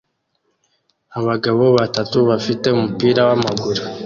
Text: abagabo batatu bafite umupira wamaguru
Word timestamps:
abagabo 1.19 1.63
batatu 1.77 2.17
bafite 2.29 2.65
umupira 2.71 3.21
wamaguru 3.29 3.81